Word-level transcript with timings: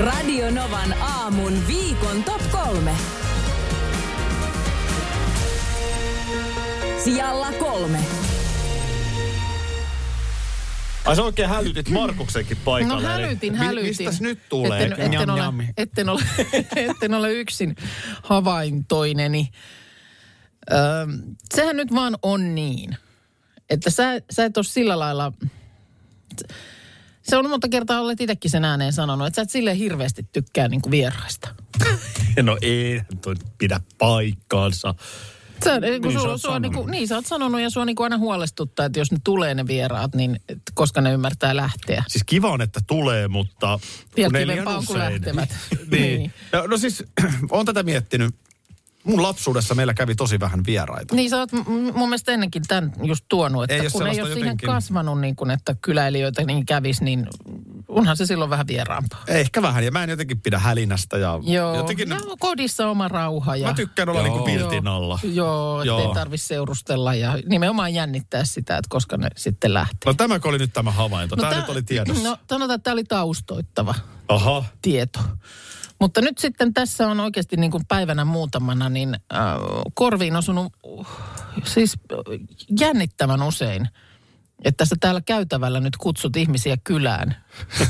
Radio 0.00 0.50
Novan 0.50 0.94
aamun 1.00 1.66
viikon 1.66 2.24
top 2.24 2.42
kolme. 2.50 2.94
Sijalla 7.04 7.52
kolme. 7.52 7.98
Ai 11.04 11.16
sä 11.16 11.22
oikein 11.22 11.48
hälytit 11.48 11.88
Markuksenkin 11.88 12.56
paikalle. 12.64 13.02
No 13.02 13.08
hälytin, 13.08 13.54
hälytin. 13.54 13.88
Mistäs 13.88 14.20
nyt 14.20 14.38
tulee? 14.48 14.82
Etten, 14.84 14.92
etten, 14.92 15.10
Njam, 15.10 15.28
ole, 15.30 15.40
njammi. 15.40 15.68
etten, 15.76 16.08
ole, 16.08 16.22
etten 16.90 17.14
ole 17.14 17.32
yksin 17.32 17.76
havaintoineni. 18.22 19.48
Öö, 20.72 20.78
sehän 21.54 21.76
nyt 21.76 21.94
vaan 21.94 22.16
on 22.22 22.54
niin, 22.54 22.96
että 23.70 23.90
sä, 23.90 24.04
sä 24.30 24.44
et 24.44 24.56
ole 24.56 24.64
sillä 24.64 24.98
lailla... 24.98 25.32
Se 27.22 27.36
on 27.36 27.50
monta 27.50 27.68
kertaa 27.68 28.00
olet 28.00 28.20
itsekin 28.20 28.50
sen 28.50 28.64
ääneen 28.64 28.92
sanonut, 28.92 29.26
että 29.26 29.36
sä 29.36 29.42
et 29.42 29.50
silleen 29.50 29.76
hirveästi 29.76 30.26
tykkää 30.32 30.68
niin 30.68 30.82
kuin 30.82 30.90
vieraista. 30.90 31.48
No 32.42 32.58
ei, 32.62 33.02
toi 33.22 33.34
pidä 33.58 33.80
paikkaansa. 33.98 34.94
Sä, 35.64 35.80
niin, 35.80 36.02
Niin 36.02 36.12
sä 36.12 36.20
sua, 36.20 36.38
sua, 36.38 36.58
niin, 36.58 36.72
kuin, 36.72 36.90
niin, 36.90 37.08
sä 37.08 37.14
oot 37.14 37.26
sanonut 37.26 37.60
ja 37.60 37.70
sua 37.70 37.84
niin 37.84 37.96
kuin 37.96 38.04
aina 38.04 38.18
huolestuttaa, 38.18 38.86
että 38.86 38.98
jos 38.98 39.12
ne 39.12 39.18
tulee 39.24 39.54
ne 39.54 39.66
vieraat, 39.66 40.14
niin 40.14 40.40
et, 40.48 40.58
koska 40.74 41.00
ne 41.00 41.12
ymmärtää 41.12 41.56
lähteä. 41.56 42.04
Siis 42.08 42.24
kiva 42.24 42.50
on, 42.50 42.60
että 42.60 42.80
tulee, 42.86 43.28
mutta... 43.28 43.78
Vielä 44.16 44.30
kun 44.30 44.36
ei 44.36 44.46
kivempaa 44.46 44.76
on, 44.76 44.86
kun 44.86 44.98
lähtevät. 44.98 45.56
niin. 45.90 46.18
Niin. 46.18 46.32
No, 46.52 46.66
no 46.66 46.76
siis, 46.78 47.04
on 47.50 47.66
tätä 47.66 47.82
miettinyt. 47.82 48.34
Mun 49.04 49.22
lapsuudessa 49.22 49.74
meillä 49.74 49.94
kävi 49.94 50.14
tosi 50.14 50.40
vähän 50.40 50.60
vieraita. 50.66 51.14
Niin 51.14 51.30
sä 51.30 51.38
oot 51.38 51.52
mun 51.94 52.08
mielestä 52.08 52.32
ennenkin 52.32 52.62
tämän 52.68 52.92
just 53.02 53.24
tuonut, 53.28 53.62
että 53.64 53.74
Ei 53.74 53.80
oo 53.80 53.90
kun 53.92 54.02
ei 54.06 54.20
ole 54.20 54.28
siihen 54.28 54.38
jotenkin- 54.38 54.66
kasvanut 54.66 55.20
niin 55.20 55.36
kuin, 55.36 55.50
että 55.50 55.74
kyläilijöitä 55.82 56.44
niin 56.44 56.66
kävis, 56.66 57.00
niin 57.00 57.26
onhan 57.88 58.16
se 58.16 58.26
silloin 58.26 58.50
vähän 58.50 58.66
vieraampaa. 58.66 59.22
Ehkä 59.28 59.62
vähän, 59.62 59.84
ja 59.84 59.90
mä 59.90 60.02
en 60.04 60.10
jotenkin 60.10 60.40
pidä 60.40 60.58
hälinästä. 60.58 61.18
Ja 61.18 61.40
Joo, 61.42 61.76
Jotenkin, 61.76 62.08
ja 62.10 62.16
kodissa 62.38 62.88
oma 62.88 63.08
rauha. 63.08 63.56
Ja, 63.56 63.66
Mä 63.68 63.74
tykkään 63.74 64.08
olla 64.08 64.22
niinku 64.22 64.44
piltin 64.44 64.86
alla. 64.88 65.18
Joo, 65.22 65.82
Joo. 65.82 65.98
ettei 65.98 66.14
tarvitse 66.14 66.46
seurustella 66.46 67.14
ja 67.14 67.38
nimenomaan 67.46 67.94
jännittää 67.94 68.44
sitä, 68.44 68.76
että 68.76 68.88
koska 68.88 69.16
ne 69.16 69.28
sitten 69.36 69.74
lähtee. 69.74 69.98
No 70.06 70.14
tämäkö 70.14 70.48
oli 70.48 70.58
nyt 70.58 70.72
tämä 70.72 70.90
havainto? 70.90 71.36
Tämä 71.36 71.50
tää- 71.50 71.60
nyt 71.60 71.68
oli 71.68 71.82
tiedossa. 71.82 72.28
No 72.28 72.36
sanotaan, 72.50 72.74
että 72.76 72.84
tämä 72.84 72.92
oli 72.92 73.04
taustoittava 73.04 73.94
Aha. 74.30 74.64
tieto. 74.82 75.20
Mutta 76.00 76.20
nyt 76.20 76.38
sitten 76.38 76.74
tässä 76.74 77.08
on 77.08 77.20
oikeasti 77.20 77.56
niin 77.56 77.70
kuin 77.70 77.86
päivänä 77.88 78.24
muutamana, 78.24 78.88
niin 78.88 79.14
äh, 79.14 79.40
korviin 79.94 80.36
osunut 80.36 80.72
uh, 80.82 81.06
siis 81.64 81.96
äh, 82.12 82.18
jännittävän 82.80 83.42
usein, 83.42 83.88
että 84.64 84.84
sä 84.84 84.96
täällä 85.00 85.20
käytävällä 85.20 85.80
nyt 85.80 85.96
kutsut 85.96 86.36
ihmisiä 86.36 86.76
kylään 86.84 87.36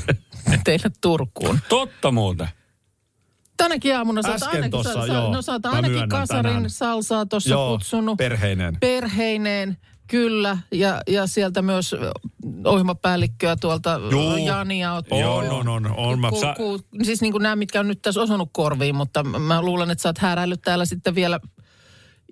teille 0.65 0.91
Turkuun. 1.01 1.61
Totta 1.69 2.11
muuten. 2.11 2.49
Tänäkin 3.57 3.97
aamuna 3.97 4.23
sä 4.23 4.29
oot 4.29 4.43
Äsken 4.43 4.51
ainakin, 4.51 4.71
tossa, 4.71 5.07
sä, 5.07 5.13
joo. 5.13 5.33
no, 5.33 5.43
sä 5.43 5.53
oot 5.53 5.67
ainakin 5.67 6.09
kasarin 6.09 6.53
tänään. 6.53 6.71
salsaa 6.71 7.27
tuossa 7.27 7.57
kutsunut. 7.57 8.17
perheineen. 8.17 8.77
Perheineen, 8.81 9.77
kyllä. 10.07 10.59
Ja, 10.73 11.01
ja 11.07 11.27
sieltä 11.27 11.63
myös 11.63 11.95
ohjelmapäällikköä 12.65 13.57
tuolta 13.57 14.01
Juu. 14.11 14.37
Jania. 14.37 15.01
oot- 15.01 15.07
On, 15.11 15.51
on, 15.51 15.69
on, 15.69 15.95
on. 15.97 16.19
Mä, 16.21 16.31
Ku, 16.31 16.41
Sä- 16.41 16.55
ku, 16.57 16.81
siis 17.03 17.21
niin 17.21 17.33
kuin 17.33 17.43
nämä, 17.43 17.57
mitkä 17.57 17.81
on 17.81 17.89
nyt 17.89 18.03
tässä 18.03 18.21
osunut 18.23 18.49
korviin, 18.53 18.95
mutta 18.95 19.23
mä 19.23 19.63
luulen, 19.63 19.91
että 19.91 20.03
sä 20.03 20.09
oot 20.09 20.19
hääräillyt 20.19 20.63
täällä 20.63 20.85
sitten 20.85 21.15
vielä 21.15 21.41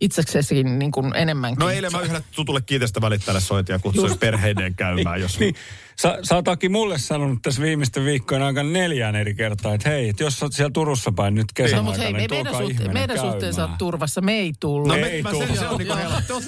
itseksesikin 0.01 0.79
niin 0.79 0.91
kuin 0.91 1.17
enemmänkin. 1.17 1.59
no 1.59 1.71
eilen 1.71 1.93
mä 1.93 2.01
yhdelle 2.01 2.25
tutulle 2.37 2.61
kiitestä 2.61 3.01
välittäjälle 3.01 3.41
soitin 3.41 3.73
ja 3.73 3.79
kutsuin 3.79 4.19
perheineen 4.19 4.75
käymään. 4.75 5.21
Jos... 5.21 5.39
Niin, 5.49 5.55
sä, 6.03 6.19
sä 6.23 6.35
oot 6.35 6.49
Aki 6.49 6.69
mulle 6.69 6.99
sanonut 6.99 7.43
tässä 7.43 7.63
viimeisten 7.63 8.05
viikkojen 8.05 8.43
aikana 8.43 8.71
neljään 8.71 9.17
eri 9.17 9.35
kertaa, 9.35 9.75
että 9.75 9.89
hei, 9.89 10.09
että 10.09 10.23
jos 10.23 10.39
sä 10.39 10.45
oot 10.45 10.53
siellä 10.53 10.71
Turussa 10.71 11.13
päin 11.13 11.35
nyt 11.35 11.47
kesän 11.55 11.77
No, 11.77 11.83
mutta 11.83 11.99
hei, 11.99 12.07
aikana, 12.07 12.29
me, 12.29 12.37
niin 12.37 12.47
meidän, 12.47 12.77
suhte, 12.77 12.93
meidän 12.93 13.19
suhteen 13.19 13.55
sä 13.55 13.67
oot 13.67 13.79
turvassa, 13.79 14.21
me 14.21 14.33
ei 14.33 14.53
tullut. 14.61 14.89
No 14.89 14.95
Ei 14.95 15.23
me, 15.23 15.31
mä, 15.31 15.39
se, 15.39 15.57
se 15.57 15.69
on 15.69 15.87
Joo. 15.87 15.97
helppo. 15.97 16.41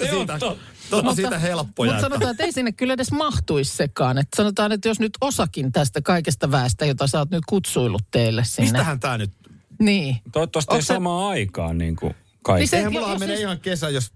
Siitä, 1.15 1.39
helppoja. 1.39 1.91
Mutta 1.91 2.01
sanotaan, 2.01 2.31
että 2.31 2.43
ei 2.43 2.51
sinne 2.51 2.71
kyllä 2.71 2.93
edes 2.93 3.11
mahtuisi 3.11 3.75
sekaan. 3.75 4.17
Että 4.17 4.35
sanotaan, 4.35 4.71
että 4.71 4.89
jos 4.89 4.99
nyt 4.99 5.17
osakin 5.21 5.71
tästä 5.71 6.01
kaikesta 6.01 6.51
väestä, 6.51 6.85
jota 6.85 7.07
sä 7.07 7.19
oot 7.19 7.31
nyt 7.31 7.43
kutsuillut 7.49 8.03
teille 8.11 8.43
sinne. 8.45 8.63
Mistähän 8.63 8.99
tää 8.99 9.17
nyt? 9.17 9.31
Niin. 9.79 10.17
Toivottavasti 10.31 10.75
ei 10.75 10.81
samaan 10.81 11.29
aikaan 11.29 11.77
niin 11.77 11.95
kuin 11.95 12.15
kaikki. 12.43 12.59
Niin 12.61 12.67
se- 12.69 12.77
Eihän 12.77 12.93
jo- 12.93 12.99
mulla 12.99 13.13
jos 13.13 13.19
menee 13.19 13.35
siis- 13.35 13.43
ihan 13.43 13.59
kesä, 13.59 13.89
jos... 13.89 14.11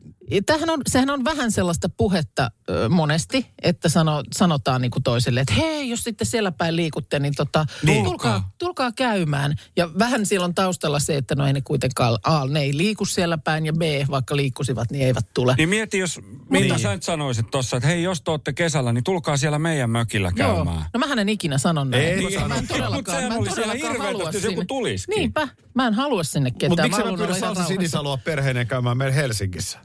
Tämähän 0.45 0.69
on, 0.69 0.81
sehän 0.89 1.09
on 1.09 1.23
vähän 1.23 1.51
sellaista 1.51 1.89
puhetta 1.89 2.51
ö, 2.69 2.89
monesti, 2.89 3.47
että 3.61 3.89
sano, 3.89 4.23
sanotaan 4.35 4.81
niin 4.81 4.91
kuin 4.91 5.03
toiselle, 5.03 5.39
että 5.39 5.53
hei, 5.53 5.89
jos 5.89 6.03
sitten 6.03 6.27
siellä 6.27 6.51
päin 6.51 6.75
liikutte, 6.75 7.19
niin 7.19 7.33
tota, 7.37 7.65
Niin. 7.83 8.03
tulkaa, 8.05 8.51
tulkaa 8.57 8.91
käymään. 8.91 9.55
Ja 9.75 9.89
vähän 9.99 10.25
siellä 10.25 10.45
on 10.45 10.55
taustalla 10.55 10.99
se, 10.99 11.17
että 11.17 11.35
no 11.35 11.47
ei 11.47 11.53
ne 11.53 11.61
kuitenkaan, 11.61 12.17
A, 12.23 12.45
ne 12.47 12.59
ei 12.61 12.77
liiku 12.77 13.05
siellä 13.05 13.37
päin, 13.37 13.65
ja 13.65 13.73
B, 13.73 13.81
vaikka 14.09 14.35
liikkusivat, 14.35 14.91
niin 14.91 15.05
eivät 15.05 15.25
tule. 15.33 15.55
Niin 15.57 15.69
mieti, 15.69 15.97
jos, 15.99 16.19
mitä 16.49 16.77
sä 16.77 16.91
nyt 16.93 17.03
sanoisit 17.03 17.51
tossa, 17.51 17.77
että 17.77 17.87
hei, 17.87 18.03
jos 18.03 18.21
te 18.21 18.31
ootte 18.31 18.53
kesällä, 18.53 18.93
niin 18.93 19.03
tulkaa 19.03 19.37
siellä 19.37 19.59
meidän 19.59 19.89
mökillä 19.89 20.31
käymään. 20.31 20.85
No 20.93 20.99
mähän 20.99 21.19
en 21.19 21.29
ikinä 21.29 21.57
sano 21.57 21.83
näin. 21.83 22.03
Ei 22.03 22.23
koska 22.23 22.47
mä 22.47 22.55
en 22.55 22.67
todellakaan, 22.67 23.23
mä 23.23 23.35
en 23.35 23.43
todellakaan 23.55 23.97
halua 23.97 24.23
jos 24.23 24.35
joku 24.35 24.47
sinne. 24.47 24.65
tulisikin. 24.65 25.15
Niinpä, 25.19 25.47
mä 25.73 25.87
en 25.87 25.93
halua 25.93 26.23
sinne 26.23 26.51
ketään. 26.51 26.69
Mutta 26.71 26.83
miksi 26.83 26.97
mä 26.99 27.03
haluan 27.03 27.19
pyydän 27.19 27.39
Salsa. 27.39 27.63
Sinisaloa 27.65 28.17
perheineen 28.17 28.67
käymään 28.67 28.97
meillä 28.97 29.15
Helsingissä? 29.15 29.79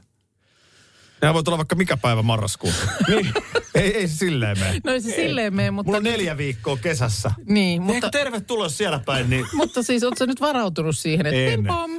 Nehän 1.21 1.33
voi 1.33 1.43
tulla 1.43 1.57
vaikka 1.57 1.75
mikä 1.75 1.97
päivä 1.97 2.21
marraskuussa. 2.21 2.85
niin. 3.07 3.33
ei, 3.75 3.97
ei 3.97 4.07
se 4.07 4.15
silleen 4.15 4.59
mene. 4.59 4.79
No 4.83 4.91
ei 4.91 5.01
se 5.01 5.15
silleen 5.15 5.55
mene, 5.55 5.71
mutta... 5.71 5.87
Mulla 5.87 5.97
on 5.97 6.03
neljä 6.03 6.37
viikkoa 6.37 6.77
kesässä. 6.77 7.31
Niin, 7.45 7.81
Mutta... 7.81 7.93
mutta, 7.93 8.09
tervetuloa 8.09 8.69
siellä 8.69 8.99
päin, 9.05 9.29
niin 9.29 9.45
mutta 9.53 9.83
siis 9.83 10.03
ootko 10.03 10.25
nyt 10.25 10.41
varautunut 10.41 10.97
siihen, 10.97 11.25
että 11.25 11.39
En. 11.39 11.59
pim 11.59 11.67
pom, 11.67 11.91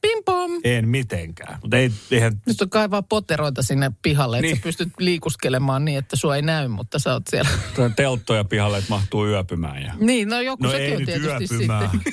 pim 0.00 0.24
pom. 0.24 0.50
en 0.64 0.88
mitenkään. 0.88 1.58
Mutta 1.62 1.76
ei, 1.76 1.90
eihän... 2.10 2.40
Nyt 2.46 2.60
on 2.62 2.70
kaivaa 2.70 3.02
poteroita 3.02 3.62
sinne 3.62 3.90
pihalle, 4.02 4.36
että 4.38 4.46
Niin. 4.46 4.56
sä 4.56 4.62
pystyt 4.62 4.88
liikuskelemaan 4.98 5.84
niin, 5.84 5.98
että 5.98 6.16
sua 6.16 6.36
ei 6.36 6.42
näy, 6.42 6.68
mutta 6.68 6.98
sä 6.98 7.12
oot 7.12 7.22
siellä. 7.30 7.50
Tuo 7.76 7.88
Telttoja 7.96 8.44
pihalle, 8.44 8.78
että 8.78 8.90
mahtuu 8.90 9.26
yöpymään. 9.26 9.82
Ja... 9.82 9.94
niin, 10.00 10.28
no 10.28 10.40
joku 10.40 10.62
No 10.64 10.70
sekin 10.70 10.86
ei 10.86 10.96
on 10.96 11.04
tietysti 11.06 11.54
yöpymään. 11.54 11.90
sitten. 11.90 12.12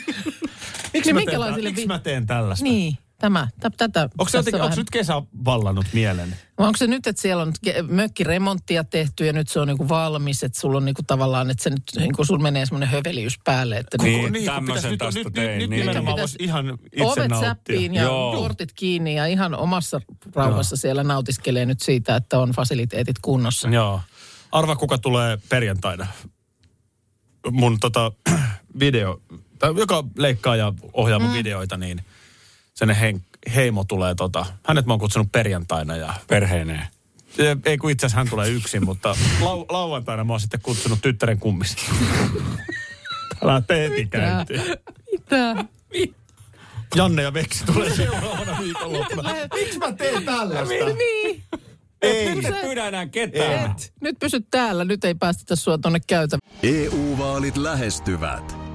Miksi 0.94 0.94
Niin 0.94 0.94
mä, 0.94 1.04
teen, 1.04 1.16
minkälaisille 1.16 1.70
miksi 1.70 1.82
vi- 1.82 1.88
mä 1.88 2.00
teen 2.00 2.26
tällaista? 2.26 2.64
Niin, 2.64 2.98
tämä, 3.20 3.48
tä, 3.60 3.70
tätä. 3.78 4.02
Onko, 4.18 4.30
se 4.30 4.38
jotenkin, 4.38 4.56
onko 4.62 4.66
vähän- 4.70 4.78
nyt 4.78 4.90
kesä 4.90 5.14
vallannut 5.46 5.86
mielen? 5.94 6.30
Vai 6.58 6.68
Onko 6.68 6.78
se 6.78 6.88
nyt, 6.88 7.08
että 7.08 7.22
siellä 7.22 7.44
on 7.44 7.54
mökkiremonttia 7.90 8.84
tehty 8.84 9.26
ja 9.26 9.34
nyt 9.34 9.48
se 9.48 9.60
on 9.60 9.68
niinku 9.68 9.90
valmis, 9.90 10.44
että 10.44 10.60
sulla 10.60 10.78
on 10.78 10.86
niinku 10.86 11.02
tavallaan, 11.08 11.50
että 11.50 11.64
se 11.64 11.70
nyt 11.70 11.82
niinku 11.96 12.26
sulla 12.26 12.44
menee 12.44 12.66
semmoinen 12.66 12.90
höveliys 12.90 13.40
päälle, 13.44 13.78
että 13.78 13.98
Niin, 14.04 14.32
niinku 14.32 14.52
kun 14.52 14.56
tämmöisen 14.56 14.92
pitäisi- 14.92 15.18
tästä 15.24 15.30
nyt, 15.30 15.34
tein, 15.34 15.48
Nyt, 15.50 15.60
nyt 15.60 15.70
niin. 15.70 15.80
nimenomaan 15.80 16.16
Pitäisi- 16.16 16.34
voisi 16.40 16.44
ihan 16.44 16.78
itse 16.94 17.04
ovet 17.06 17.28
nauttia. 17.30 17.50
säppiin 17.50 17.94
ja 17.94 18.04
Joo. 18.04 18.36
portit 18.36 18.74
kiinni 18.74 19.16
ja 19.16 19.26
ihan 19.26 19.56
omassa 19.56 20.02
rauhassa 20.36 20.76
siellä 20.76 21.04
nautiskelee 21.04 21.66
nyt 21.66 21.82
siitä, 21.82 22.16
että 22.16 22.40
on 22.40 22.52
fasiliteetit 22.52 23.16
kunnossa. 23.22 23.70
Joo. 23.70 24.02
Arva, 24.52 24.76
kuka 24.76 24.98
tulee 24.98 25.38
perjantaina. 25.50 26.08
Mun 27.52 27.80
tota, 27.80 28.12
video, 28.80 29.22
tai 29.60 29.74
joka 29.78 30.04
leikkaa 30.18 30.56
ja 30.56 30.74
ohjaa 30.94 31.20
mun 31.20 31.30
mm. 31.30 31.34
videoita, 31.38 31.78
niin 31.78 32.02
sen 32.78 32.90
hen, 32.90 33.26
heimo 33.56 33.84
tulee 33.84 34.16
tota, 34.16 34.46
hänet 34.64 34.86
mä 34.86 34.94
oon 34.94 35.00
kutsunut 35.00 35.32
perjantaina 35.32 35.96
ja 35.96 36.14
Perheineen. 36.28 36.88
Ei 37.66 37.78
kun 37.78 37.92
itse 37.92 38.06
asiassa 38.06 38.18
hän 38.18 38.30
tulee 38.30 38.50
yksin, 38.50 38.86
mutta 38.86 39.16
lau, 39.42 39.66
lauantaina 39.70 40.24
mä 40.24 40.34
oon 40.34 40.40
sitten 40.40 40.60
kutsunut 40.64 41.00
tyttären 41.02 41.40
kummista. 41.40 41.82
Älä 43.44 43.62
heti 43.70 44.06
käyntiin. 44.06 44.62
Mitä? 45.12 45.66
Janne 46.96 47.24
ja 47.24 47.34
Veksi 47.34 47.66
tulee 47.66 47.96
seuraavana 47.96 48.58
viikonloppuna. 48.60 49.30
Miksi 49.54 49.80
mä 49.80 49.92
teen 49.92 50.26
tällaista? 50.26 50.86
Niin. 50.98 51.44
Ei. 52.02 52.28
Enkä 52.28 52.52
pyydä 52.62 52.88
enää 52.88 53.06
ketään. 53.06 53.76
Nyt 54.02 54.20
pysyt 54.20 54.48
täällä, 54.52 54.86
nyt 54.86 55.06
ei 55.06 55.16
päästetä 55.16 55.56
sua 55.56 55.78
tonne 55.78 56.00
käytä. 56.08 56.38
EU-vaalit 56.64 57.58
lähestyvät. 57.58 58.67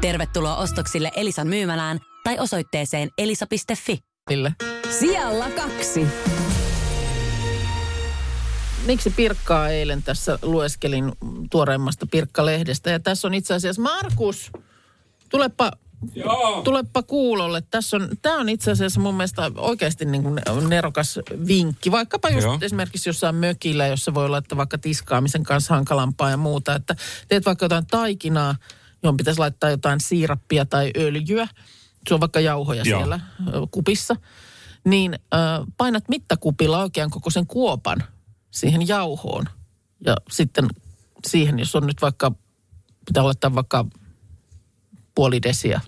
Tervetuloa 0.00 0.56
ostoksille 0.56 1.12
Elisan 1.16 1.46
myymälään 1.46 2.00
tai 2.24 2.38
osoitteeseen 2.38 3.10
elisa.fi. 3.18 3.98
Ville. 4.30 4.52
Sijalla 4.98 5.50
kaksi. 5.50 6.06
Miksi 8.86 9.10
Pirkkaa 9.10 9.68
eilen 9.68 10.02
tässä 10.02 10.38
lueskelin 10.42 11.12
tuoreimmasta 11.50 12.06
Pirkka-lehdestä. 12.06 12.90
Ja 12.90 13.00
tässä 13.00 13.28
on 13.28 13.34
itse 13.34 13.54
asiassa 13.54 13.82
Markus, 13.82 14.52
tulepa, 15.28 15.70
Joo. 16.14 16.62
tulepa 16.62 17.02
kuulolle. 17.02 17.62
Tässä 17.70 17.96
on, 17.96 18.08
tämä 18.22 18.40
on 18.40 18.48
itse 18.48 18.70
asiassa 18.70 19.00
mun 19.00 19.14
mielestä 19.14 19.50
oikeasti 19.56 20.04
niin 20.04 20.22
kuin 20.22 20.40
nerokas 20.68 21.18
vinkki. 21.46 21.90
Vaikkapa 21.90 22.28
just 22.28 22.44
Joo. 22.44 22.58
esimerkiksi 22.62 23.08
jossain 23.08 23.34
mökillä, 23.34 23.86
jossa 23.86 24.14
voi 24.14 24.26
olla, 24.26 24.38
että 24.38 24.56
vaikka 24.56 24.78
tiskaamisen 24.78 25.42
kanssa 25.42 25.74
hankalampaa 25.74 26.30
ja 26.30 26.36
muuta. 26.36 26.74
Että 26.74 26.96
teet 27.28 27.46
vaikka 27.46 27.64
jotain 27.64 27.86
taikinaa, 27.86 28.54
johon 29.02 29.16
pitäisi 29.16 29.40
laittaa 29.40 29.70
jotain 29.70 30.00
siirappia 30.00 30.66
tai 30.66 30.90
öljyä. 30.96 31.48
Se 32.08 32.14
on 32.14 32.20
vaikka 32.20 32.40
jauhoja 32.40 32.82
Joo. 32.86 32.98
siellä 32.98 33.20
kupissa. 33.70 34.16
Niin 34.84 35.14
äh, 35.34 35.66
painat 35.76 36.08
mittakupilla 36.08 36.82
oikean 36.82 37.10
koko 37.10 37.30
sen 37.30 37.46
kuopan 37.46 38.04
siihen 38.50 38.88
jauhoon. 38.88 39.44
Ja 40.06 40.16
sitten 40.30 40.68
siihen, 41.26 41.58
jos 41.58 41.76
on 41.76 41.86
nyt 41.86 42.02
vaikka, 42.02 42.32
pitää 43.06 43.24
laittaa 43.24 43.54
vaikka 43.54 43.84
puoli 45.14 45.42
desiä 45.42 45.80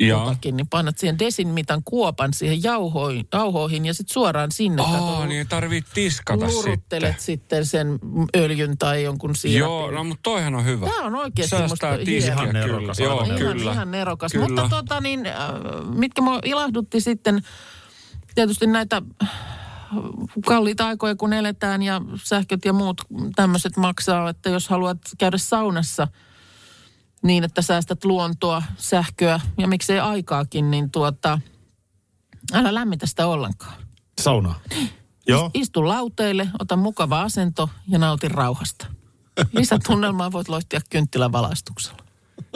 Joo. 0.00 0.20
jotakin, 0.20 0.56
niin 0.56 0.68
painat 0.68 0.98
siihen 0.98 1.18
desin 1.18 1.48
mitan 1.48 1.82
kuopan 1.84 2.34
siihen 2.34 2.62
jauhoihin, 2.62 3.28
jauhoihin 3.32 3.86
ja 3.86 3.94
sitten 3.94 4.12
suoraan 4.12 4.52
sinne. 4.52 4.82
Aa, 4.82 4.92
kato, 4.92 5.26
niin 5.26 5.48
tarvii 5.48 5.82
tiskata 5.94 6.48
sitten. 6.48 7.14
sitten. 7.18 7.66
sen 7.66 7.98
öljyn 8.36 8.78
tai 8.78 9.02
jonkun 9.02 9.36
siirapin. 9.36 9.58
Joo, 9.58 9.90
no 9.90 10.04
mutta 10.04 10.22
toihan 10.22 10.54
on 10.54 10.64
hyvä. 10.64 10.86
Tämä 10.86 11.06
on 11.06 11.14
oikeasti 11.14 11.56
Säästää 11.56 11.92
musta 11.92 12.04
tiskiä. 12.04 12.34
Ihan 12.34 12.48
nerokas, 12.52 12.96
kyllä. 12.96 13.10
Joo, 13.10 13.22
ihan, 13.22 13.38
kyllä. 13.38 13.72
ihan 13.72 13.90
nerokas. 13.90 14.32
Kyllä. 14.32 14.46
Mutta 14.46 14.68
tota 14.68 15.00
niin, 15.00 15.26
äh, 15.26 15.34
mitkä 15.94 16.22
mua 16.22 16.38
ilahdutti 16.44 17.00
sitten, 17.00 17.42
tietysti 18.34 18.66
näitä 18.66 19.02
kalliita 20.46 20.86
aikoja 20.86 21.16
kun 21.16 21.32
eletään 21.32 21.82
ja 21.82 22.00
sähköt 22.24 22.64
ja 22.64 22.72
muut 22.72 23.02
tämmöiset 23.36 23.76
maksaa, 23.76 24.30
että 24.30 24.50
jos 24.50 24.68
haluat 24.68 24.98
käydä 25.18 25.38
saunassa 25.38 26.08
niin, 27.22 27.44
että 27.44 27.62
säästät 27.62 28.04
luontoa, 28.04 28.62
sähköä 28.76 29.40
ja 29.58 29.68
miksei 29.68 29.98
aikaakin, 29.98 30.70
niin 30.70 30.90
tuota, 30.90 31.38
älä 32.52 32.74
lämmitä 32.74 33.06
sitä 33.06 33.26
ollenkaan. 33.26 33.82
Saunaa. 34.20 34.60
Joo. 35.26 35.50
Istu 35.54 35.88
lauteille, 35.88 36.48
ota 36.58 36.76
mukava 36.76 37.22
asento 37.22 37.70
ja 37.88 37.98
nauti 37.98 38.28
rauhasta. 38.28 38.86
Lisätunnelmaa 39.52 40.32
voit 40.32 40.48
loihtia 40.48 40.80
kynttilän 40.90 41.32
valaistuksella. 41.32 42.04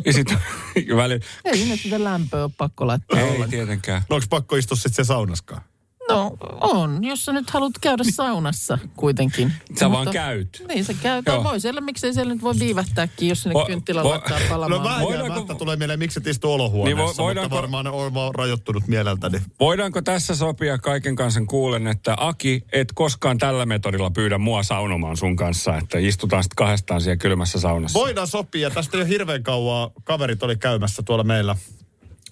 Ja 0.05 0.13
sitten 0.13 0.39
välillä, 0.97 1.25
Ei 1.45 1.57
sinne 1.59 1.77
sitä 1.77 2.05
lämpöä 2.05 2.43
ole 2.45 2.51
pakko 2.59 2.87
laittaa 2.87 3.19
ei 3.19 3.25
ollenkaan. 3.25 3.51
tietenkään. 3.51 4.03
No 4.11 4.17
onko 4.17 4.27
pakko 4.31 4.57
istua 4.57 4.77
sitten 4.77 4.93
siellä 4.93 5.07
saunaskaan? 5.07 5.63
No 6.09 6.37
on, 6.61 7.05
jos 7.05 7.25
sä 7.25 7.33
nyt 7.33 7.51
haluat 7.51 7.73
käydä 7.81 8.03
saunassa 8.11 8.79
kuitenkin. 8.97 9.53
Sä 9.79 9.91
vaan 9.91 10.09
käyt. 10.13 10.65
Niin 10.69 10.85
se 10.85 10.95
käy. 11.03 11.23
Joo. 11.27 11.45
Voi 11.45 11.61
siellä, 11.61 11.81
miksei 11.81 12.15
siellä 12.15 12.33
nyt 12.35 12.43
voi 12.43 12.55
viivähtääkin, 12.59 13.29
jos 13.29 13.43
sinne 13.43 13.61
Vo- 13.63 13.67
kynttilä 13.67 14.03
vo- 14.03 14.07
laittaa 14.09 14.39
No 14.39 14.45
palamaan. 14.49 14.85
vähän 14.85 15.03
Voidaanko- 15.03 15.55
tulee 15.55 15.77
mieleen, 15.77 15.99
miksi 15.99 16.21
et 16.21 16.27
istu 16.27 16.53
olohuoneessa, 16.53 16.97
Niin 16.97 17.05
vo- 17.05 17.07
mutta 17.09 17.23
voidaanko- 17.23 17.57
varmaan 17.57 17.87
on 17.87 18.15
vaan 18.15 18.35
rajoittunut 18.35 18.87
mieleltäni. 18.89 19.39
Voidaanko 19.61 20.03
tässä 20.03 20.37
sopia 20.37 20.79
kaiken 20.79 21.17
kansan 21.17 21.47
kuulen, 21.47 21.87
että 21.87 22.15
Aki, 22.19 22.65
et 22.73 22.93
koskaan 22.95 23.39
tällä 23.39 23.67
metodilla 23.67 24.11
pyydä 24.11 24.39
mua 24.39 24.63
saunomaan 24.63 25.17
sun 25.17 25.37
kanssa, 25.37 25.77
että 25.77 25.99
istutaan 25.99 26.43
sitten 26.43 26.57
kahdestaan 26.57 27.01
siellä 27.01 27.17
kylmässä 27.17 27.61
saunassa. 27.61 27.99
Voidaan 28.01 28.27
sopia. 28.27 28.71
Tästä 28.71 28.97
jo 28.97 29.05
hirveän 29.05 29.43
kauan 29.43 29.91
kaverit 30.05 30.43
oli 30.43 30.57
käymässä 30.57 31.03
tuolla 31.03 31.25
meillä 31.25 31.57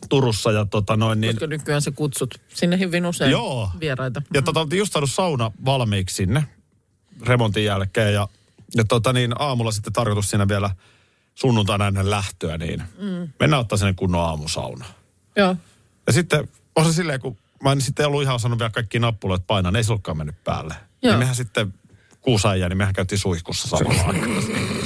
Turussa 0.08 0.52
ja 0.52 0.64
tota 0.64 0.96
noin 0.96 1.20
niin... 1.20 1.34
Koska 1.34 1.46
nykyään 1.46 1.82
sä 1.82 1.90
kutsut 1.90 2.40
sinne 2.48 2.78
hyvin 2.78 3.06
usein 3.06 3.30
Joo. 3.30 3.70
vieraita. 3.80 4.22
Ja 4.34 4.42
tota, 4.42 4.60
oltiin 4.60 4.78
just 4.78 4.92
saanut 4.92 5.12
sauna 5.12 5.52
valmiiksi 5.64 6.14
sinne 6.14 6.44
remontin 7.26 7.64
jälkeen 7.64 8.14
ja, 8.14 8.28
ja 8.76 8.84
tota 8.84 9.12
niin, 9.12 9.34
aamulla 9.38 9.72
sitten 9.72 9.92
tarkoitus 9.92 10.30
siinä 10.30 10.48
vielä 10.48 10.70
sunnuntaina 11.34 11.86
ennen 11.86 12.10
lähtöä, 12.10 12.58
niin 12.58 12.82
mm. 12.98 13.28
mennään 13.40 13.60
ottaa 13.60 13.78
sinne 13.78 13.92
kunnon 13.92 14.20
aamusauna. 14.20 14.84
Joo. 15.36 15.56
Ja 16.06 16.12
sitten 16.12 16.48
on 16.76 16.84
se 16.84 16.92
silleen, 16.92 17.20
kun 17.20 17.36
mä 17.62 17.72
en 17.72 17.80
sitten 17.80 18.06
ollut 18.06 18.22
ihan 18.22 18.34
osannut 18.34 18.58
vielä 18.58 18.70
kaikki 18.70 18.98
nappuloita 18.98 19.44
painaa, 19.46 19.72
ne 19.72 19.78
ei 19.78 19.84
se 19.84 19.92
mennyt 20.14 20.44
päälle. 20.44 20.74
Joo. 21.02 21.12
Niin 21.12 21.18
mehän 21.18 21.34
sitten 21.34 21.74
kuusi 22.20 22.48
äijää, 22.48 22.68
niin 22.68 22.78
mehän 22.78 22.94
käytiin 22.94 23.18
suihkussa 23.18 23.68
samalla 23.68 24.02
aikaa. 24.08 24.81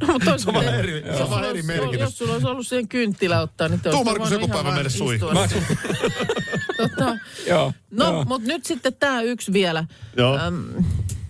No, 0.00 0.12
mutta 0.12 0.38
Se 0.38 0.48
on 0.50 0.54
vähän 0.54 0.74
eri- 0.74 1.02
se 1.02 1.08
on 1.10 1.18
jos 1.18 1.18
vähän 1.18 1.28
sulla 1.28 1.40
eri 1.40 1.50
olisi- 1.50 1.66
merkitys. 1.66 2.00
Jos 2.00 2.18
sulla 2.18 2.32
olisi 2.32 2.46
ollut 2.46 2.66
siihen 2.66 2.88
kynttilä 2.88 3.40
ottaa, 3.40 3.68
niin 3.68 3.80
te 3.80 3.90
Tuu, 3.90 3.98
olisitte 4.00 4.10
Markus, 4.18 4.30
voinut 4.30 4.48
joku 4.50 4.60
ihan 4.60 4.74
päivä 4.74 4.88
suihkuun. 4.88 5.48
siinä. 5.48 5.66
tota, 6.76 7.16
Joo. 7.46 7.72
no, 7.90 8.04
joo. 8.12 8.24
mutta 8.24 8.48
nyt 8.48 8.64
sitten 8.66 8.94
tämä 8.94 9.22
yksi 9.22 9.52
vielä. 9.52 9.84
Joo. 10.16 10.38
Äm, 10.38 10.64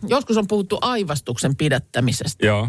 joskus 0.09 0.37
on 0.37 0.47
puhuttu 0.47 0.79
aivastuksen 0.81 1.57
pidättämisestä. 1.57 2.47
Joo. 2.47 2.69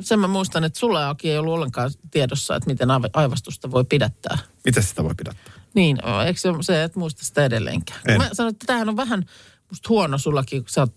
Sen 0.00 0.18
mä 0.20 0.26
muistan, 0.28 0.64
että 0.64 0.78
sulla 0.78 1.08
Aki 1.08 1.30
ei 1.30 1.38
ollut 1.38 1.54
ollenkaan 1.54 1.90
tiedossa, 2.10 2.56
että 2.56 2.70
miten 2.70 2.88
aiv- 2.88 3.10
aivastusta 3.12 3.70
voi 3.70 3.84
pidättää. 3.84 4.38
Miten 4.64 4.82
sitä 4.82 5.04
voi 5.04 5.14
pidättää? 5.16 5.52
Niin, 5.74 5.98
eikö 6.26 6.40
se, 6.40 6.48
se 6.60 6.82
et 6.82 6.96
muista 6.96 7.24
sitä 7.24 7.44
edelleenkään? 7.44 8.00
En. 8.08 8.18
Mä 8.18 8.28
sanoin, 8.32 8.52
että 8.52 8.66
tämähän 8.66 8.88
on 8.88 8.96
vähän 8.96 9.24
musta 9.70 9.88
huono 9.88 10.18
sullakin, 10.18 10.62
kun 10.62 10.70
sä 10.70 10.80
oot 10.80 10.94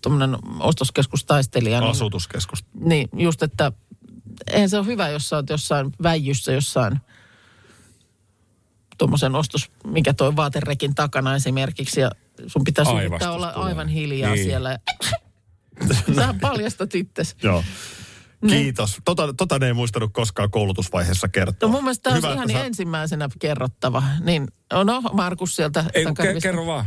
ostoskeskustaistelija. 0.60 1.80
Niin, 1.80 1.90
Asutuskeskus. 1.90 2.64
niin 2.80 3.08
just, 3.16 3.42
että 3.42 3.72
eihän 4.52 4.68
se 4.70 4.78
ole 4.78 4.86
hyvä, 4.86 5.08
jos 5.08 5.28
sä 5.28 5.36
oot 5.36 5.50
jossain 5.50 5.92
väijyssä 6.02 6.52
jossain 6.52 7.00
tuommoisen 8.98 9.34
ostos, 9.34 9.70
mikä 9.86 10.12
toi 10.14 10.36
vaaterekin 10.36 10.94
takana 10.94 11.34
esimerkiksi, 11.34 12.00
ja 12.00 12.10
sun 12.46 12.64
pitäisi 12.64 12.92
yrittää 12.92 13.32
olla 13.32 13.52
tulee. 13.52 13.68
aivan 13.68 13.88
hiljaa 13.88 14.34
Niin. 14.34 14.44
siellä. 14.44 14.78
Sähän 16.16 16.40
paljastat 16.40 16.94
itses. 16.94 17.36
Joo. 17.42 17.64
Kiitos. 18.48 18.98
Tota, 19.04 19.32
tota 19.36 19.58
ne 19.58 19.66
ei 19.66 19.72
muistanut 19.72 20.12
koskaan 20.12 20.50
koulutusvaiheessa 20.50 21.28
kertoa. 21.28 21.68
No 21.68 21.72
mun 21.72 21.84
mielestä 21.84 22.02
tämä 22.02 22.14
olisi 22.14 22.32
ihan 22.32 22.50
sä- 22.50 22.64
ensimmäisenä 22.64 23.28
kerrottava. 23.38 24.02
Niin, 24.20 24.48
no 24.84 25.00
Markus 25.12 25.56
sieltä 25.56 25.84
Ei, 25.94 26.04
ke- 26.04 26.40
kerro 26.42 26.66
vaan. 26.66 26.86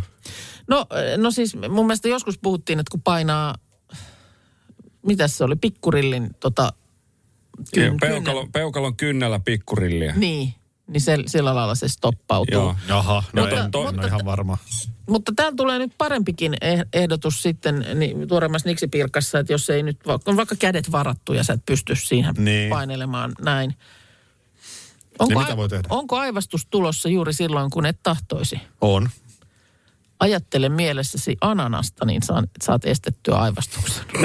No, 0.67 0.85
no 1.17 1.31
siis 1.31 1.55
mun 1.69 1.85
mielestä 1.85 2.07
joskus 2.07 2.37
puhuttiin, 2.37 2.79
että 2.79 2.91
kun 2.91 3.01
painaa, 3.01 3.55
mitäs 5.05 5.37
se 5.37 5.43
oli, 5.43 5.55
pikkurillin 5.55 6.29
tota, 6.39 6.73
kyn- 7.75 7.97
Peukalon, 8.01 8.51
peukalon 8.51 8.95
kynnällä 8.95 9.39
pikkurilliä. 9.39 10.13
Niin, 10.15 10.53
niin 10.87 11.01
se, 11.01 11.17
sillä 11.25 11.55
lailla 11.55 11.75
se 11.75 11.87
stoppautuu. 11.87 12.53
Joo. 12.53 12.75
Jaha, 12.87 13.23
no 13.33 13.41
Mutta- 13.41 13.63
en, 13.63 13.71
to, 13.71 13.79
en 13.79 13.85
mutta- 13.85 14.01
ole 14.01 14.07
ihan 14.07 14.25
varma. 14.25 14.57
Mutta 15.09 15.31
täällä 15.35 15.55
tulee 15.55 15.79
nyt 15.79 15.91
parempikin 15.97 16.53
eh- 16.53 16.87
ehdotus 16.93 17.41
sitten 17.43 17.85
niin, 17.95 18.27
tuoreemmassa 18.27 18.69
Niksipirkassa, 18.69 19.39
että 19.39 19.53
jos 19.53 19.69
ei 19.69 19.83
nyt, 19.83 19.99
on 20.25 20.37
vaikka 20.37 20.55
kädet 20.59 20.91
varattu 20.91 21.33
ja 21.33 21.43
sä 21.43 21.53
et 21.53 21.65
pysty 21.65 21.95
siihen 21.95 22.35
Niin. 22.37 22.69
painelemaan 22.69 23.31
näin. 23.41 23.75
Onko, 25.19 25.39
mitä 25.39 25.57
voi 25.57 25.69
tehdä? 25.69 25.87
onko 25.89 26.17
aivastus 26.17 26.65
tulossa 26.69 27.09
juuri 27.09 27.33
silloin, 27.33 27.71
kun 27.71 27.85
et 27.85 27.99
tahtoisi? 28.03 28.59
On. 28.81 29.09
Ajattele 30.19 30.69
mielessäsi 30.69 31.37
ananasta, 31.41 32.05
niin 32.05 32.21
saat, 32.23 32.45
saat 32.63 32.85
estettyä 32.85 33.35
aivastuksen. 33.35 34.05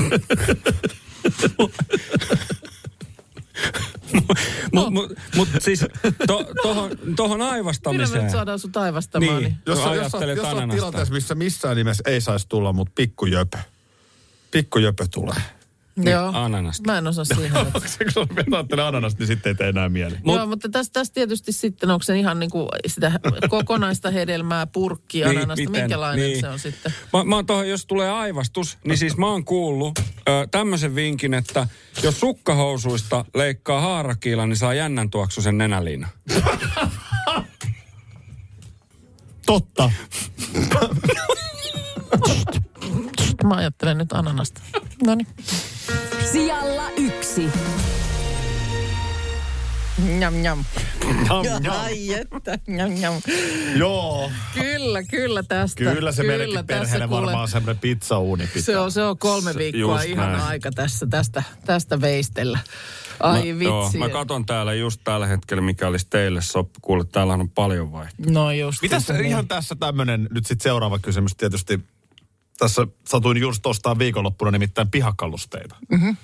Mutta 4.73 4.91
mut, 4.91 5.13
mut 5.37 5.49
siis 5.59 5.81
to, 6.27 6.45
tohon, 6.63 6.91
tohon 7.17 7.39
Millä 7.39 7.45
me 7.49 7.55
aivastamiseen. 7.55 8.23
nyt 8.23 8.33
saadaan 8.33 8.59
sut 8.59 8.77
aivastamaan? 8.77 9.35
Niin. 9.37 9.43
Niin. 9.45 9.57
Jos, 9.67 9.79
No, 9.79 9.95
jos, 9.95 10.03
jos, 10.05 10.13
jos 10.13 10.23
olet 10.23 10.39
ananasta. 10.39 10.75
tilanteessa, 10.75 11.15
missä 11.15 11.35
missään 11.35 11.77
nimessä 11.77 12.03
ei 12.07 12.21
saisi 12.21 12.47
tulla, 12.49 12.73
mutta 12.73 12.93
pikkujöpö. 12.95 13.59
Pikkujöpö 14.51 15.07
tulee. 15.11 15.43
Joo. 15.97 16.31
Ananasta. 16.35 16.93
Mä 16.93 16.99
en 16.99 17.07
osaa 17.07 17.25
siihen. 17.35 17.53
että- 17.67 17.81
Kun 18.45 18.55
ajattelee 18.55 18.85
ananasta, 18.85 19.19
niin 19.19 19.27
sitten 19.27 19.51
ei 19.51 19.55
tee 19.55 19.69
enää 19.69 19.89
mieli. 19.89 20.17
Mut, 20.25 20.37
Joo, 20.37 20.47
mutta 20.47 20.69
tässä, 20.69 20.93
tässä 20.93 21.15
tietysti 21.15 21.53
sitten, 21.53 21.91
onko 21.91 22.03
se 22.03 22.19
ihan 22.19 22.39
niinku 22.41 22.69
sitä 22.87 23.13
kokonaista 23.49 24.11
hedelmää, 24.11 24.67
purkkia, 24.67 25.29
Niin, 25.29 25.39
ananasta, 25.39 25.65
miten? 25.65 25.83
minkälainen 25.83 26.27
Niin. 26.27 26.41
se 26.41 26.49
on 26.49 26.59
sitten? 26.59 26.95
Mä, 27.13 27.25
mä 27.25 27.35
oon 27.35 27.47
tohon, 27.47 27.69
jos 27.69 27.87
tulee 27.87 28.11
aivastus, 28.11 28.79
niin 28.85 28.99
siis 28.99 29.17
mä 29.17 29.27
oon 29.27 29.45
kuullut 29.45 29.99
ö, 29.99 30.03
tämmöisen 30.51 30.95
vinkin, 30.95 31.35
että 31.35 31.67
jos 32.03 32.21
sukkahousuista 32.21 33.25
leikkaa 33.35 33.81
haarakiila, 33.81 34.47
niin 34.47 34.57
saa 34.57 34.75
jännän 34.75 35.11
tuoksuisen 35.11 35.59
nenäliina. 35.59 36.09
Totta. 39.47 39.91
Mä 43.45 43.55
ajattelen 43.55 43.99
nyt 43.99 44.13
ananasta. 44.13 44.61
No 45.07 45.15
niin. 45.15 45.27
Sijalla 46.33 46.91
yksi. 46.97 47.49
Njam, 50.19 50.35
njam. 50.35 50.65
Jam, 51.29 51.45
jam. 51.65 51.77
Ai 51.81 52.15
että, 52.15 52.59
njam, 52.67 52.91
njam. 52.91 53.15
Joo. 53.77 54.31
Kyllä, 54.55 55.03
kyllä 55.03 55.43
tästä. 55.43 55.85
Kyllä 55.85 56.13
se 56.13 56.23
meidänkin 56.23 56.55
tässä 56.55 56.67
perheelle 56.81 57.09
kuule- 57.09 57.27
varmaan 57.27 57.49
semmoinen 57.49 57.79
pizzauuni 57.81 58.47
pitää. 58.47 58.63
Se 58.63 58.79
on, 58.79 58.93
se 58.93 59.03
on 59.03 59.19
kolme 59.19 59.55
viikkoa 59.55 60.03
ihan 60.03 60.33
näin. 60.33 60.45
aika 60.45 60.71
tässä, 60.71 61.07
tästä, 61.11 61.43
tästä 61.67 62.01
veistellä. 62.01 62.59
Ai 63.21 63.53
mä, 63.53 63.65
Joo, 63.65 63.83
vitsi. 63.85 63.99
mä 63.99 64.09
katon 64.09 64.47
täällä 64.47 64.75
just 64.75 65.01
tällä 65.05 65.27
hetkellä, 65.27 65.61
mikä 65.63 65.89
olisi 65.89 66.07
teille 66.11 66.43
soppi. 66.43 66.79
Kuule, 66.83 67.05
täällä 67.05 67.33
on 67.35 67.51
paljon 67.51 67.93
vaihtoehtoja. 67.93 68.35
No 68.35 68.51
just. 68.53 68.83
Mitäs 68.83 69.09
niin. 69.09 69.25
ihan 69.25 69.49
tässä 69.49 69.75
tämmönen, 69.81 70.29
nyt 70.31 70.47
sitten 70.47 70.63
seuraava 70.63 70.99
kysymys 70.99 71.37
tietysti. 71.37 71.81
Tässä 72.59 72.87
satuin 73.09 73.39
just 73.39 73.67
ostaa 73.67 73.99
viikonloppuna 73.99 74.51
nimittäin 74.51 74.91
pihakalusteita. 74.91 75.77
Mm-hmm. 75.91 76.17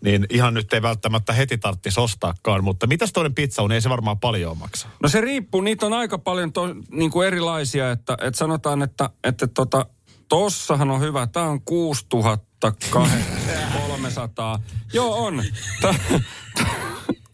Niin 0.00 0.26
ihan 0.30 0.54
nyt 0.54 0.72
ei 0.72 0.82
välttämättä 0.82 1.32
heti 1.32 1.58
tarvitsisi 1.58 2.00
ostaakaan, 2.00 2.64
mutta 2.64 2.86
mitäs 2.86 3.12
toinen 3.12 3.34
pizza 3.34 3.62
on? 3.62 3.72
Ei 3.72 3.80
se 3.80 3.90
varmaan 3.90 4.18
paljon 4.18 4.58
maksa. 4.58 4.88
No 5.02 5.08
se 5.08 5.20
riippuu, 5.20 5.60
niitä 5.60 5.86
on 5.86 5.92
aika 5.92 6.18
paljon 6.18 6.52
to, 6.52 6.66
niin 6.90 7.10
kuin 7.10 7.26
erilaisia, 7.26 7.90
että, 7.90 8.16
että 8.20 8.38
sanotaan, 8.38 8.82
että, 8.82 9.10
että 9.24 9.46
tota, 9.46 9.86
tossahan 10.28 10.90
on 10.90 11.00
hyvä, 11.00 11.26
tämä 11.26 11.46
on 11.46 11.62
6300. 11.62 14.60
Joo, 14.92 15.26
on. 15.26 15.42
Tää, 15.80 15.94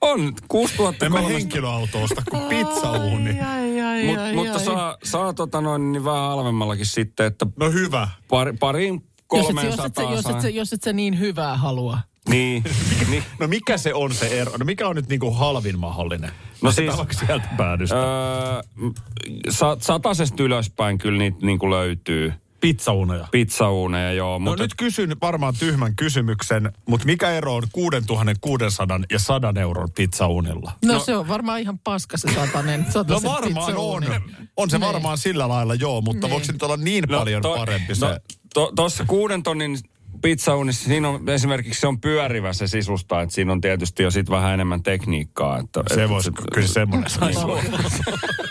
on, 0.00 0.20
En 0.20 0.24
mä 0.24 0.32
6300. 0.48 1.28
henkilöauto 1.28 2.02
osta 2.02 2.22
kuin 2.30 2.42
pizzauuni. 2.42 3.30
Ai, 3.30 3.40
ai, 3.40 3.61
Mut, 4.06 4.18
ai, 4.18 4.32
mutta 4.34 4.52
ai. 4.52 4.64
saa, 4.64 4.96
saa 5.04 5.32
tota 5.32 5.60
noin, 5.60 5.92
niin 5.92 6.04
vähän 6.04 6.22
halvemmallakin 6.22 6.86
sitten, 6.86 7.26
että 7.26 7.46
No 7.56 7.70
hyvä. 7.70 8.08
pari, 8.28 8.52
pariin 8.52 9.02
Jos 9.34 9.50
et, 9.50 9.56
jos, 9.56 9.76
300 9.76 10.04
et, 10.04 10.10
jos, 10.16 10.26
et, 10.26 10.40
se, 10.40 10.50
jos 10.50 10.72
et 10.72 10.82
se 10.82 10.92
niin 10.92 11.18
hyvää 11.18 11.56
halua. 11.56 11.98
Niin, 12.28 12.64
niin. 13.10 13.24
No 13.40 13.48
mikä 13.48 13.78
se 13.78 13.94
on 13.94 14.14
se 14.14 14.40
ero? 14.40 14.52
No 14.58 14.64
mikä 14.64 14.88
on 14.88 14.96
nyt 14.96 15.08
niinku 15.08 15.30
halvin 15.30 15.78
mahdollinen? 15.78 16.30
No 16.62 16.72
siis- 16.72 16.94
sieltä 17.26 17.48
päädystä. 17.56 17.96
Öö, 17.96 18.62
sa, 19.50 19.76
satasesta 19.80 20.42
ylöspäin 20.42 20.98
kyllä 20.98 21.18
niitä 21.18 21.38
niin 21.46 21.58
kuin 21.58 21.70
löytyy. 21.70 22.32
Pizzauuneja. 22.62 23.28
Pizzauuneja, 23.30 24.12
joo. 24.12 24.32
No 24.32 24.38
mutta 24.38 24.62
nyt 24.64 24.74
kysyn 24.76 25.16
varmaan 25.22 25.54
tyhmän 25.58 25.96
kysymyksen, 25.96 26.72
mutta 26.88 27.06
mikä 27.06 27.30
ero 27.30 27.54
on 27.54 27.62
6600 27.72 29.00
ja 29.10 29.18
100 29.18 29.52
euron 29.60 29.88
pizzaunilla? 29.96 30.72
No, 30.84 30.92
no 30.94 31.00
se 31.00 31.16
on 31.16 31.28
varmaan 31.28 31.60
ihan 31.60 31.78
paska 31.78 32.16
se 32.16 32.34
satanen. 32.34 32.86
No 33.08 33.20
varmaan 33.24 33.74
on. 33.76 34.02
On 34.56 34.70
se 34.70 34.78
Niin. 34.78 34.86
varmaan 34.86 35.18
sillä 35.18 35.48
lailla 35.48 35.74
joo, 35.74 36.00
mutta 36.00 36.26
Niin. 36.26 36.30
voiko 36.30 36.46
se 36.46 36.52
nyt 36.52 36.62
olla 36.62 36.76
niin 36.76 37.04
paljon 37.08 37.42
parempi 37.42 37.94
se? 37.94 38.06
No, 38.06 38.18
to, 38.54 38.72
tuossa 38.76 39.04
kuuden 39.04 39.42
tonnin 39.42 39.78
pizzaunissa, 40.22 40.84
siinä 40.88 41.08
on 41.08 41.28
esimerkiksi 41.28 41.80
se 41.80 41.86
on 41.86 42.00
pyörivä 42.00 42.52
se 42.52 42.66
sisusta, 42.66 43.22
että 43.22 43.34
siinä 43.34 43.52
on 43.52 43.60
tietysti 43.60 44.02
jo 44.02 44.10
sit 44.10 44.30
vähän 44.30 44.54
enemmän 44.54 44.82
tekniikkaa. 44.82 45.58
Että, 45.58 45.82
Se 45.94 46.08
voisi, 46.08 46.30
kyllä 46.54 46.66
se 46.66 46.72
semmoinen 46.72 47.10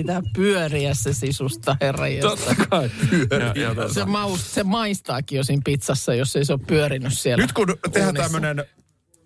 pitää 0.00 0.22
pyöriä 0.34 0.94
se 0.94 1.12
sisusta, 1.12 1.76
herra 1.80 2.04
Totta 2.20 2.54
kai. 2.54 2.90
Ja, 3.30 3.62
ja, 3.62 3.88
se, 3.88 4.04
maus, 4.04 4.54
se 4.54 4.64
maistaakin 4.64 5.36
jo 5.36 5.44
siinä 5.44 5.62
pizzassa, 5.64 6.14
jos 6.14 6.36
ei 6.36 6.44
se 6.44 6.52
ole 6.52 6.60
pyörinyt 6.66 7.18
siellä. 7.18 7.42
Nyt 7.42 7.52
kun 7.52 7.66
tehdään 7.92 8.14
tämmöinen 8.14 8.64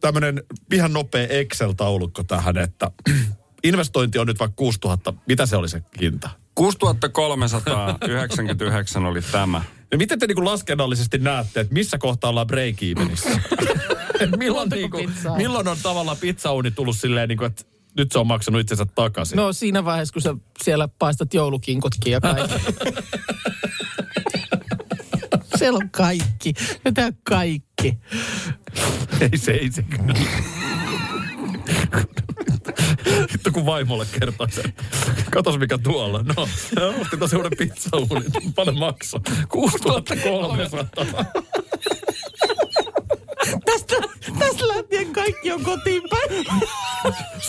tämmönen 0.01 0.43
ihan 0.73 0.93
nopea 0.93 1.27
Excel-taulukko 1.29 2.25
tähän, 2.25 2.59
että 2.59 2.91
investointi 3.65 4.19
on 4.19 4.27
nyt 4.27 4.39
vaikka 4.39 4.57
6000, 4.57 5.15
mitä 5.27 5.47
se 5.47 5.57
oli 5.57 5.69
se 5.69 5.83
hinta? 6.01 6.31
6399 6.55 9.05
oli 9.05 9.23
tämä. 9.23 9.63
Ja 9.91 9.99
miten 9.99 10.19
te 10.19 10.27
niinku 10.27 10.45
laskennallisesti 10.45 11.19
näette, 11.19 11.61
että 11.61 11.75
missä 11.75 11.99
kohtaa 11.99 12.31
ollaan 12.31 12.47
break-evenissä? 12.47 13.41
Et 14.21 14.37
milloin, 14.39 14.71
niinku, 14.71 14.99
milloin 15.37 15.69
on 15.69 15.77
tavallaan 15.83 16.17
pizzauni 16.17 16.71
tullut 16.71 16.97
silleen, 16.97 17.29
niinku, 17.29 17.45
että 17.45 17.65
nyt 17.97 18.13
se 18.13 18.19
on 18.19 18.27
maksanut 18.27 18.61
itsensä 18.61 18.87
takaisin? 18.95 19.37
No 19.37 19.53
siinä 19.53 19.85
vaiheessa, 19.85 20.13
kun 20.13 20.23
sä 20.23 20.35
siellä 20.63 20.89
paistat 20.99 21.35
joulukinkotkin 21.35 22.13
ja 22.13 22.21
kaikki. 22.21 22.55
siellä 25.59 25.77
on 25.77 25.91
kaikki. 25.91 26.55
Mitä 26.85 27.13
kaikki? 27.23 27.99
Ei 29.21 29.39
se, 29.39 29.53
ei 29.53 29.73
se 29.73 29.83
kyllä. 29.83 30.15
Hitto 33.33 33.51
kun 33.53 33.67
vaimolle 33.67 34.07
kertoo 34.21 34.49
sen. 34.51 34.75
Katos 35.31 35.59
mikä 35.59 35.79
tuolla. 35.79 36.23
No, 36.23 36.49
ostin 37.01 37.19
taas 37.19 37.33
uuden 37.33 37.53
pizzauunin. 37.59 38.33
Paljon 38.55 38.79
maksaa. 38.79 39.21
6300. 39.49 40.85
Tästä, 43.65 43.97
tästä 44.39 44.69
lähtien 44.69 45.13
kaikki 45.13 45.53
on 45.53 45.65
kotiin 45.65 46.03
päin. 46.11 46.47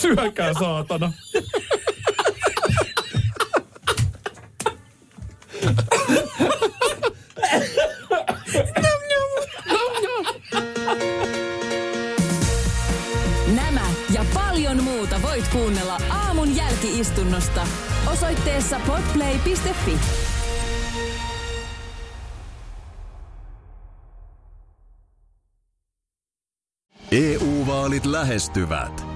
Syökää 0.00 0.52
saatana. 0.58 1.12
Nämä 13.54 13.80
ja 14.14 14.24
paljon 14.34 14.82
muuta 14.82 15.22
voit 15.22 15.48
kuunnella 15.48 15.98
aamun 16.10 16.56
jälkiistunnosta 16.56 17.66
osoitteessa 18.12 18.80
podplay.fi. 18.86 19.98
EU-vaalit 27.12 28.06
lähestyvät. 28.06 29.15